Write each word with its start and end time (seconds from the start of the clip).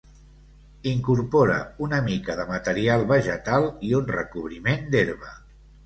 Incorpora 0.91 1.59
una 1.89 2.01
mica 2.09 2.39
de 2.41 2.47
material 2.55 3.07
vegetal 3.15 3.71
i 3.91 3.97
un 4.03 4.13
recobriment 4.19 4.93
d'herba. 4.95 5.37